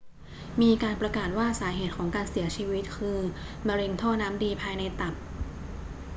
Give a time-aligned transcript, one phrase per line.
[0.61, 3.17] มีการประกาศว่าสาเหตุของการเสียชีวิตคือ
[3.67, 5.13] มะเร็งท่อน้ำดีภายในตับ